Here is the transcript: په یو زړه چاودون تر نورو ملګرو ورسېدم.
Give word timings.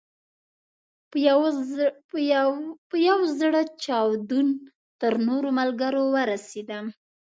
په 2.89 2.95
یو 3.07 3.15
زړه 3.39 3.61
چاودون 3.83 4.47
تر 5.01 5.13
نورو 5.27 5.49
ملګرو 5.59 6.03
ورسېدم. 6.13 6.85